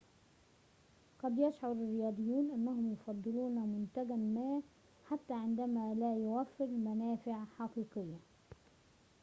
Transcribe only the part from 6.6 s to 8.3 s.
منافع حقيقية